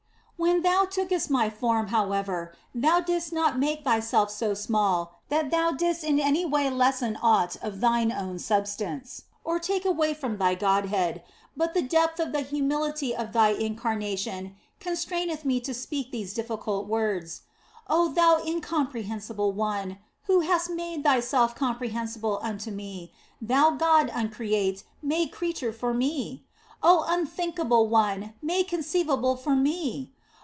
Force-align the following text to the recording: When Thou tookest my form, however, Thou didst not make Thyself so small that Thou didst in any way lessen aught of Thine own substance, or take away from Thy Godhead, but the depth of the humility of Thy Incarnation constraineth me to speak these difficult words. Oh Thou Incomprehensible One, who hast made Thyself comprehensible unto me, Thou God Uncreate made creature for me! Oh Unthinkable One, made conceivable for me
When 0.43 0.63
Thou 0.63 0.85
tookest 0.85 1.29
my 1.29 1.51
form, 1.51 1.89
however, 1.89 2.55
Thou 2.73 2.99
didst 3.01 3.31
not 3.31 3.59
make 3.59 3.83
Thyself 3.83 4.31
so 4.31 4.55
small 4.55 5.19
that 5.29 5.51
Thou 5.51 5.69
didst 5.69 6.03
in 6.03 6.19
any 6.19 6.45
way 6.45 6.67
lessen 6.71 7.15
aught 7.21 7.57
of 7.61 7.79
Thine 7.79 8.11
own 8.11 8.39
substance, 8.39 9.25
or 9.43 9.59
take 9.59 9.85
away 9.85 10.15
from 10.15 10.35
Thy 10.39 10.55
Godhead, 10.55 11.21
but 11.55 11.75
the 11.75 11.83
depth 11.83 12.19
of 12.19 12.31
the 12.31 12.41
humility 12.41 13.15
of 13.15 13.33
Thy 13.33 13.49
Incarnation 13.49 14.55
constraineth 14.79 15.45
me 15.45 15.59
to 15.59 15.75
speak 15.75 16.09
these 16.11 16.33
difficult 16.33 16.87
words. 16.87 17.43
Oh 17.87 18.09
Thou 18.09 18.41
Incomprehensible 18.43 19.51
One, 19.51 19.99
who 20.23 20.39
hast 20.39 20.71
made 20.71 21.03
Thyself 21.03 21.53
comprehensible 21.53 22.39
unto 22.41 22.71
me, 22.71 23.11
Thou 23.39 23.69
God 23.71 24.09
Uncreate 24.11 24.83
made 25.03 25.31
creature 25.31 25.71
for 25.71 25.93
me! 25.93 26.45
Oh 26.81 27.05
Unthinkable 27.07 27.87
One, 27.87 28.33
made 28.41 28.63
conceivable 28.67 29.35
for 29.37 29.55
me 29.55 30.13